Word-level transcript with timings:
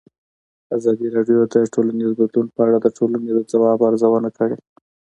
ازادي 0.75 1.07
راډیو 1.15 1.37
د 1.53 1.55
ټولنیز 1.73 2.11
بدلون 2.19 2.47
په 2.55 2.59
اړه 2.67 2.77
د 2.81 2.87
ټولنې 2.97 3.31
د 3.33 3.39
ځواب 3.51 3.79
ارزونه 3.89 4.29
کړې. 4.37 4.57